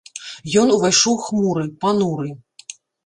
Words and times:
Ён 0.61 0.71
увайшоў 0.77 1.19
хмуры, 1.25 1.67
пануры. 1.85 2.29